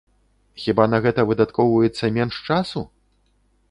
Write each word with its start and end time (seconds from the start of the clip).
Хіба 0.63 0.87
на 0.93 0.97
гэта 1.07 1.27
выдаткоўваецца 1.33 2.13
менш 2.19 2.43
часу? 2.49 2.87